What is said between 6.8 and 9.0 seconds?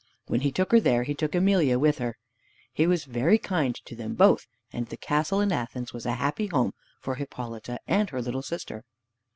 for Hippolyta and her little sister.